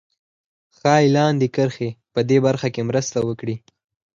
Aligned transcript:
ښایي 0.77 1.07
لاندې 1.15 1.47
کرښې 1.55 1.89
په 2.13 2.19
دې 2.29 2.37
برخه 2.45 2.67
کې 2.73 2.87
مرسته 2.89 3.17
وکړي 3.27 3.55